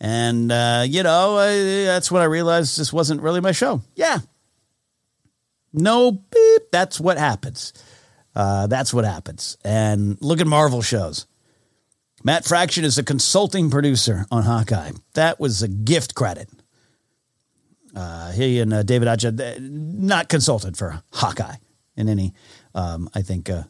[0.00, 3.82] And, uh, you know, I, that's when I realized this wasn't really my show.
[3.94, 4.18] Yeah.
[5.72, 6.62] No beep.
[6.72, 7.72] That's what happens.
[8.34, 9.56] Uh, that's what happens.
[9.64, 11.26] And look at Marvel shows.
[12.26, 14.92] Matt Fraction is a consulting producer on Hawkeye.
[15.12, 16.48] That was a gift credit.
[17.94, 21.56] Uh, he and uh, David Aja, not consulted for Hawkeye
[21.96, 22.32] in any,
[22.74, 23.64] um, I think, uh,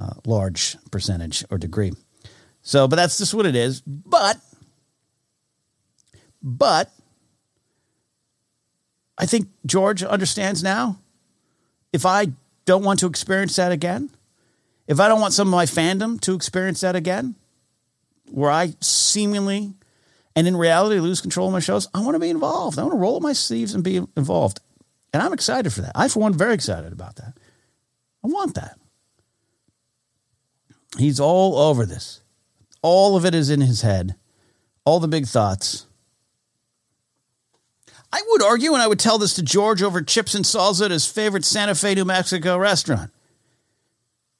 [0.00, 1.92] uh, large percentage or degree.
[2.62, 3.80] So, but that's just what it is.
[3.80, 4.38] But,
[6.40, 6.92] but,
[9.18, 10.98] I think George understands now.
[11.92, 12.28] If I
[12.66, 14.10] don't want to experience that again,
[14.86, 17.34] if I don't want some of my fandom to experience that again,
[18.30, 19.74] where I seemingly
[20.36, 22.78] and in reality lose control of my shows, I want to be involved.
[22.78, 24.60] I want to roll up my sleeves and be involved.
[25.12, 25.92] And I'm excited for that.
[25.94, 27.34] I, for one, very excited about that.
[28.24, 28.78] I want that.
[30.98, 32.20] He's all over this.
[32.82, 34.16] All of it is in his head.
[34.84, 35.86] All the big thoughts.
[38.12, 40.90] I would argue, and I would tell this to George over chips and salsa at
[40.90, 43.10] his favorite Santa Fe, New Mexico restaurant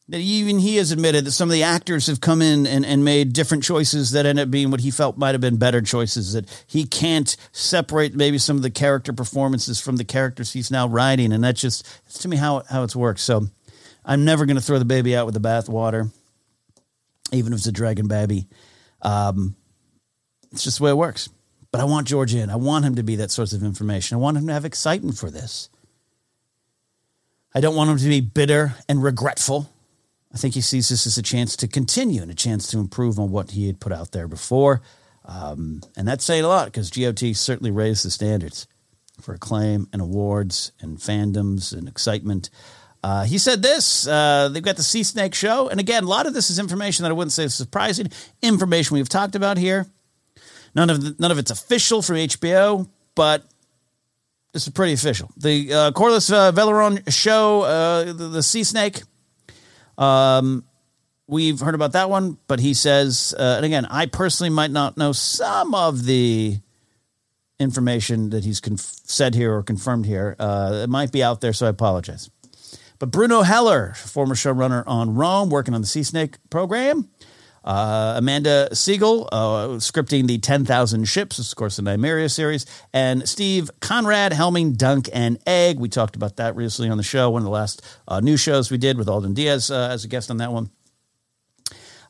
[0.09, 3.05] that even he has admitted that some of the actors have come in and, and
[3.05, 6.35] made different choices that end up being what he felt might have been better choices
[6.35, 10.87] that he can't separate maybe some of the character performances from the characters he's now
[10.87, 11.33] writing.
[11.33, 13.21] And that's just it's to me how, how it's worked.
[13.21, 13.47] So
[14.05, 16.13] i'm never going to throw the baby out with the bathwater
[17.33, 18.47] even if it's a dragon baby.
[19.01, 19.57] Um,
[20.53, 21.29] it's just the way it works.
[21.73, 22.51] But i want george in.
[22.51, 24.17] I want him to be that source of information.
[24.17, 25.71] I want him to have excitement for this.
[27.55, 29.71] I don't want him to be bitter and regretful.
[30.35, 33.21] I think he sees this as a chance to continue and a chance to improve
[33.21, 34.83] on what he had put out there before.
[35.25, 38.67] Um, and that's saying a lot because GOT certainly raised the standards
[39.21, 42.51] for acclaim and awards and fandoms and excitement.
[43.05, 45.69] Uh, he said this uh, they've got the Sea Snake show.
[45.69, 48.11] And again, a lot of this is information that I wouldn't say is surprising,
[48.43, 49.87] information we've talked about here.
[50.75, 53.45] None of, the, none of it's official from HBO, but
[54.53, 55.31] this is pretty official.
[55.37, 59.03] The uh, Corlys uh, Velaryon show, uh, the, the, Sea Snake.
[59.99, 60.65] Um,
[61.27, 64.97] we've heard about that one, but he says, uh, and again, I personally might not
[64.97, 66.59] know some of the
[67.61, 70.37] information that he's conf- said here or confirmed here.
[70.39, 72.31] Uh, it might be out there, so I apologize.
[72.99, 77.09] But Bruno Heller, former showrunner on Rome, working on the Sea Snake program.
[77.65, 82.67] Uh, Amanda Segel, uh, scripting the 10,000 Ships, of course, the Nymeria series.
[82.93, 85.79] And Steve Conrad, helming Dunk and Egg.
[85.79, 88.71] We talked about that recently on the show, one of the last uh, new shows
[88.71, 90.71] we did with Alden Diaz uh, as a guest on that one.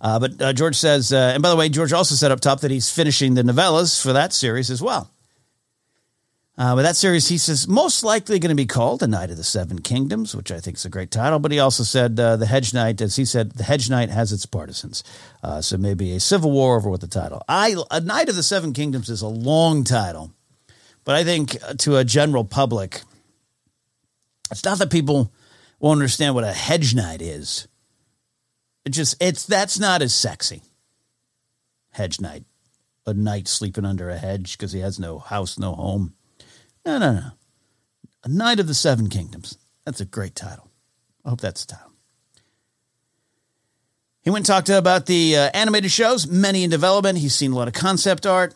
[0.01, 2.71] Uh, but uh, George says, and by the way, George also said up top that
[2.71, 5.11] he's finishing the novellas for that series as well.
[6.57, 9.37] Uh, but that series, he says, most likely going to be called The Knight of
[9.37, 11.41] the Seven Kingdoms, which I think is a great title.
[11.41, 14.33] But he also said uh, The Hedge Knight, as he said, The Hedge Knight has
[14.33, 15.03] its partisans.
[15.43, 17.43] Uh, so maybe a civil war over what the title.
[17.49, 20.33] I A Knight of the Seven Kingdoms is a long title.
[21.03, 23.03] But I think uh, to a general public,
[24.53, 25.33] it's not that people
[25.81, 27.67] won't understand what a hedge knight is.
[28.85, 30.63] It just, it's, that's not as sexy.
[31.91, 32.45] Hedge knight.
[33.07, 36.15] A knight sleeping under a hedge because he has no house, no home
[36.85, 37.31] no, no, no.
[38.25, 39.59] A Knight of the Seven Kingdoms.
[39.85, 40.71] That's a great title.
[41.25, 41.93] I hope that's the title.
[44.23, 47.19] He went and talked about the uh, animated shows, many in development.
[47.19, 48.55] He's seen a lot of concept art.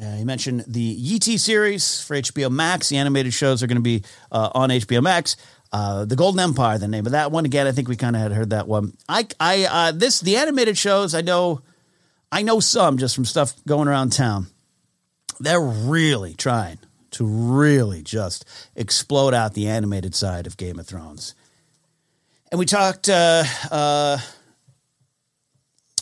[0.00, 2.88] Uh, he mentioned the Yi Ti series for HBO Max.
[2.88, 4.02] The animated shows are going to be
[4.32, 5.36] uh, on HBO Max.
[5.72, 7.44] Uh, the Golden Empire, the name of that one.
[7.44, 8.96] Again, I think we kind of had heard that one.
[9.08, 11.14] I, I, uh, this, the animated shows.
[11.14, 11.60] I know,
[12.32, 14.48] I know some just from stuff going around town.
[15.38, 16.78] They're really trying
[17.12, 21.34] to really just explode out the animated side of Game of Thrones.
[22.50, 23.08] And we talked.
[23.08, 24.18] Uh, uh,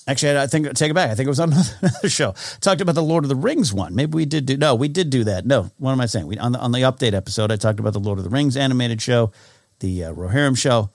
[0.06, 1.10] actually, I think take it back.
[1.10, 2.34] I think it was on another show.
[2.60, 3.94] Talked about the Lord of the Rings one.
[3.94, 4.56] Maybe we did do.
[4.56, 5.46] No, we did do that.
[5.46, 6.26] No, what am I saying?
[6.26, 8.56] We on the on the update episode, I talked about the Lord of the Rings
[8.56, 9.32] animated show,
[9.80, 10.90] the uh, Rohirrim show,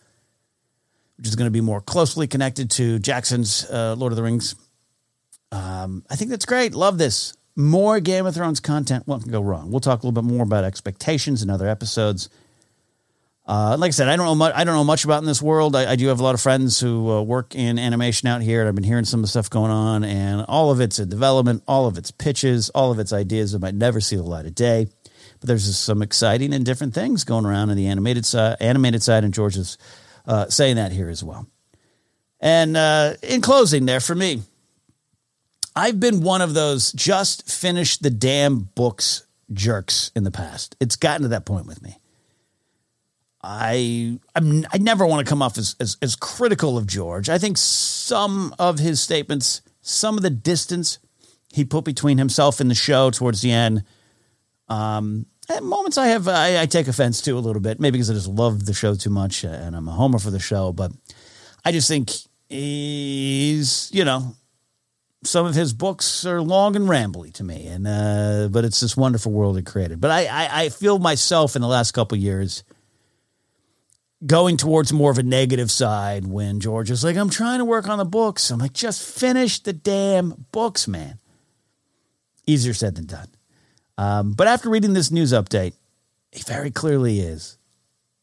[1.17, 4.55] which is going to be more closely connected to Jackson's uh, Lord of the Rings.
[5.51, 6.75] Um, I think that's great.
[6.75, 9.05] Love this more Game of Thrones content.
[9.05, 9.69] What can go wrong?
[9.69, 12.29] We'll talk a little bit more about expectations in other episodes.
[13.45, 14.53] Uh, like I said, I don't know much.
[14.55, 15.75] I don't know much about in this world.
[15.75, 18.61] I, I do have a lot of friends who uh, work in animation out here,
[18.61, 21.63] and I've been hearing some of the stuff going on, and all of it's development,
[21.67, 24.55] all of its pitches, all of its ideas that might never see the light of
[24.55, 24.87] day.
[25.39, 29.23] But there's some exciting and different things going around in the animated side, animated side,
[29.23, 29.77] and George is
[30.27, 31.47] uh, saying that here as well.
[32.39, 34.43] And uh, in closing, there for me,
[35.79, 40.75] I've been one of those just finish the damn books jerks in the past.
[40.81, 41.99] It's gotten to that point with me.
[43.41, 47.29] I I'm, i never want to come off as, as, as critical of George.
[47.29, 50.99] I think some of his statements, some of the distance
[51.53, 53.85] he put between himself and the show towards the end,
[54.67, 58.11] um, at moments I have I, I take offense to a little bit, maybe because
[58.11, 60.73] I just love the show too much and I'm a homer for the show.
[60.73, 60.91] But
[61.63, 62.11] I just think
[62.49, 64.35] he's you know
[65.23, 68.95] some of his books are long and rambly to me, and uh, but it's this
[68.95, 69.99] wonderful world he created.
[69.99, 72.63] But I, I, I feel myself in the last couple years
[74.25, 77.89] going towards more of a negative side when George is like, "I'm trying to work
[77.89, 81.19] on the books." I'm like, "Just finish the damn books, man."
[82.47, 83.27] Easier said than done.
[83.97, 85.73] Um, but after reading this news update,
[86.31, 87.57] he very clearly is.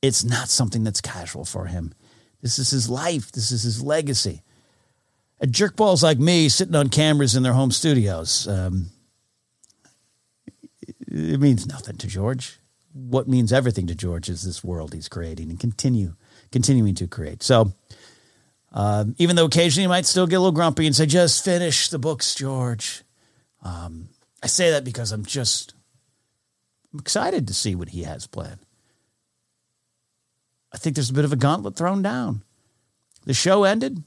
[0.00, 1.92] It's not something that's casual for him.
[2.40, 3.32] This is his life.
[3.32, 4.42] This is his legacy
[5.42, 8.48] jerkballs like me sitting on cameras in their home studios.
[8.48, 8.86] Um,
[11.08, 12.58] it means nothing to George.
[12.92, 16.14] What means everything to George is this world he's creating and continue
[16.50, 17.42] continuing to create.
[17.42, 17.72] So,
[18.72, 21.88] um, even though occasionally he might still get a little grumpy and say, "Just finish
[21.88, 23.02] the books, George,"
[23.62, 24.08] um,
[24.42, 25.74] I say that because I'm just
[26.92, 28.60] I'm excited to see what he has planned.
[30.72, 32.42] I think there's a bit of a gauntlet thrown down.
[33.24, 34.02] The show ended.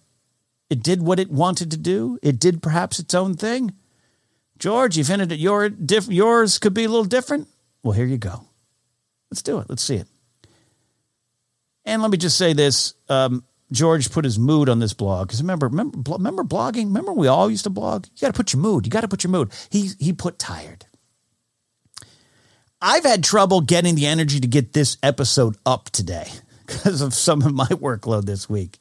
[0.70, 2.20] It did what it wanted to do.
[2.22, 3.74] It did perhaps its own thing.
[4.60, 7.48] George, you've hinted at your diff- yours could be a little different.
[7.82, 8.44] Well, here you go.
[9.32, 9.70] Let's do it.
[9.70, 10.08] Let's see it.
[11.86, 15.42] And let me just say this: um, George put his mood on this blog because
[15.42, 16.86] remember, remember, remember blogging.
[16.86, 18.06] Remember, we all used to blog.
[18.16, 18.86] You got to put your mood.
[18.86, 19.52] You got to put your mood.
[19.70, 20.86] He he put tired.
[22.82, 26.30] I've had trouble getting the energy to get this episode up today
[26.66, 28.80] because of some of my workload this week.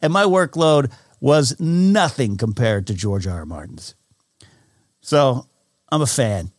[0.00, 3.40] And my workload was nothing compared to George R.
[3.40, 3.46] R.
[3.46, 3.94] Martin's.
[5.00, 5.46] So
[5.90, 6.50] I'm a fan.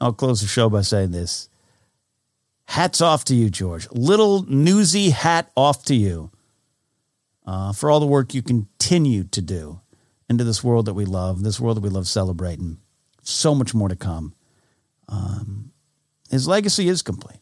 [0.00, 1.48] I'll close the show by saying this.
[2.66, 3.88] Hats off to you, George.
[3.90, 6.30] Little newsy hat off to you
[7.46, 9.80] uh, for all the work you continue to do
[10.28, 12.78] into this world that we love, this world that we love celebrating.
[13.22, 14.34] So much more to come.
[15.08, 15.72] Um,
[16.30, 17.40] his legacy is complete.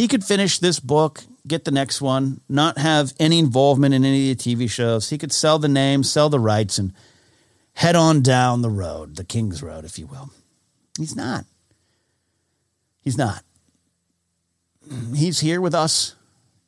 [0.00, 4.30] He could finish this book, get the next one, not have any involvement in any
[4.30, 5.10] of the TV shows.
[5.10, 6.94] He could sell the name, sell the rights, and
[7.74, 10.30] head on down the road, the King's Road, if you will.
[10.96, 11.44] He's not.
[13.02, 13.44] He's not.
[15.14, 16.14] He's here with us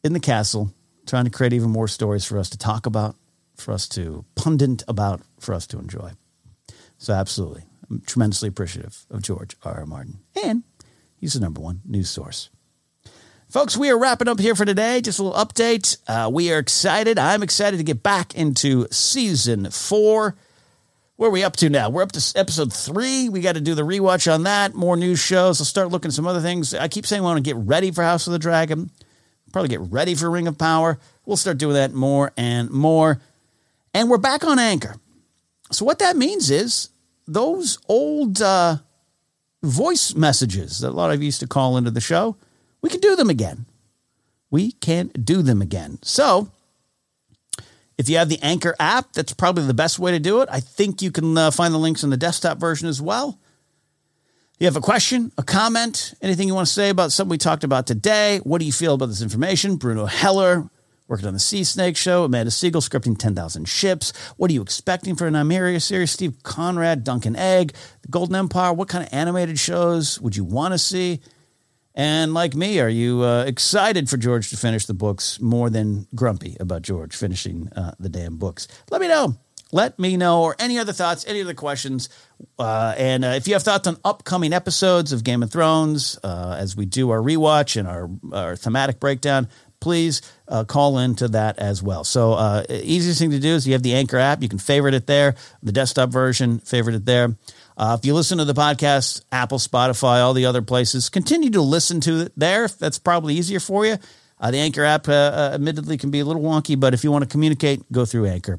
[0.05, 0.75] in the castle,
[1.07, 3.17] trying to create even more stories for us to talk about,
[3.57, 6.11] for us to pundit about, for us to enjoy.
[6.99, 7.65] So, absolutely.
[7.89, 9.79] I'm tremendously appreciative of George R.
[9.79, 9.87] R.
[9.87, 10.19] Martin.
[10.45, 10.65] And
[11.17, 12.51] he's the number one news source.
[13.53, 15.03] Folks, we are wrapping up here for today.
[15.03, 15.99] Just a little update.
[16.09, 17.19] Uh, we are excited.
[17.19, 20.37] I'm excited to get back into season four.
[21.17, 21.91] Where are we up to now?
[21.91, 23.29] We're up to episode three.
[23.29, 24.73] We got to do the rewatch on that.
[24.73, 25.61] More news shows.
[25.61, 26.73] I'll start looking at some other things.
[26.73, 28.89] I keep saying I want to get ready for House of the Dragon.
[29.53, 30.99] Probably get ready for Ring of Power.
[31.27, 33.21] We'll start doing that more and more.
[33.93, 34.97] And we're back on Anchor.
[35.71, 36.89] So what that means is
[37.29, 38.79] those old uh,
[39.63, 42.39] voice messages that a lot of you used to call into the show,
[42.83, 43.67] we can do them again.
[44.51, 45.99] We can do them again.
[46.03, 46.51] So
[47.97, 50.49] if you have the Anchor app, that's probably the best way to do it.
[50.51, 53.39] I think you can uh, find the links in the desktop version as well.
[54.55, 57.39] If You have a question, a comment, anything you want to say about something we
[57.39, 58.39] talked about today?
[58.45, 59.77] What do you feel about this information?
[59.77, 60.69] Bruno Heller,
[61.09, 62.25] working on the Sea Snake Show.
[62.25, 64.13] Amanda Segel scripting 10,000 ships.
[64.37, 66.11] What are you expecting for an Nymeria series?
[66.11, 68.73] Steve Conrad, Dunk and Egg, The Golden Empire.
[68.73, 71.21] What kind of animated shows would you want to see?
[71.95, 76.07] And like me, are you uh, excited for George to finish the books more than
[76.15, 78.67] grumpy about George finishing uh, the damn books?
[78.91, 79.37] Let me know.
[79.75, 82.11] Let me know, or any other thoughts, any other questions.
[82.59, 86.57] Uh, and uh, if you have thoughts on upcoming episodes of Game of Thrones, uh,
[86.59, 89.49] as we do our rewatch and our, our thematic breakdown,
[89.81, 92.05] please uh, call into that as well.
[92.05, 94.43] So, uh, easiest thing to do is you have the Anchor app.
[94.43, 97.35] You can favorite it there, the desktop version, favorite it there.
[97.77, 101.63] Uh, if you listen to the podcast, Apple, Spotify, all the other places, continue to
[101.63, 102.69] listen to it there.
[102.69, 103.97] That's probably easier for you.
[104.41, 107.13] Uh, the Anchor app, uh, uh admittedly, can be a little wonky, but if you
[107.13, 108.59] want to communicate, go through Anchor.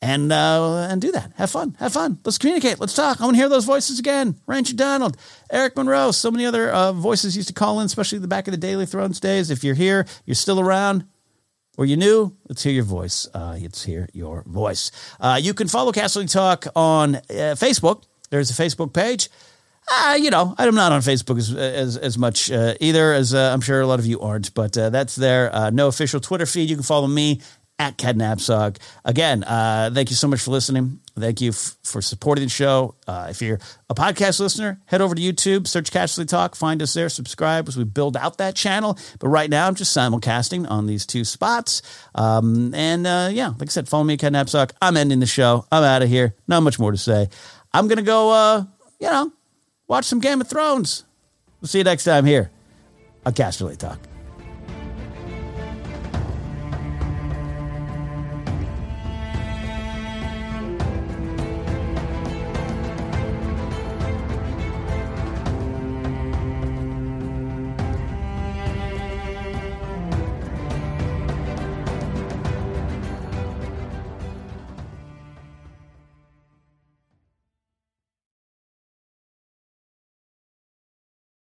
[0.00, 1.32] And uh, and do that.
[1.36, 1.76] Have fun.
[1.78, 2.18] Have fun.
[2.26, 2.78] Let's communicate.
[2.78, 3.22] Let's talk.
[3.22, 4.38] I want to hear those voices again.
[4.46, 5.16] Ranch Donald,
[5.50, 8.52] Eric Monroe, so many other uh, voices used to call in, especially the back of
[8.52, 9.50] the Daily Thrones days.
[9.50, 11.06] If you're here, you're still around,
[11.78, 13.26] or you new, let's hear your voice.
[13.32, 14.90] Uh, let's hear your voice.
[15.18, 18.02] Uh, you can follow Casterly Talk on uh, Facebook.
[18.30, 19.28] There's a Facebook page.
[19.90, 23.50] Uh, you know, I'm not on Facebook as as, as much uh, either, as uh,
[23.52, 25.54] I'm sure a lot of you aren't, but uh, that's there.
[25.54, 26.70] Uh, no official Twitter feed.
[26.70, 27.42] You can follow me
[27.78, 28.78] at Napzok.
[29.04, 31.00] Again, uh, thank you so much for listening.
[31.18, 32.94] Thank you f- for supporting the show.
[33.08, 33.58] if you're
[33.90, 37.76] a podcast listener, head over to YouTube, search Casterly Talk, find us there, subscribe as
[37.76, 38.96] we build out that channel.
[39.18, 41.82] But right now, I'm just simulcasting on these two spots.
[42.14, 43.04] Um, and
[43.34, 44.70] yeah, like I said, follow me at Napzok.
[44.80, 45.66] I'm ending the show.
[45.70, 46.36] I'm out of here.
[46.48, 47.28] Not much more to say.
[47.74, 48.64] I'm going to go, uh,
[49.00, 49.32] you know,
[49.88, 51.04] watch some Game of Thrones.
[51.60, 52.52] We'll see you next time here
[53.26, 53.98] on Casterly Talk.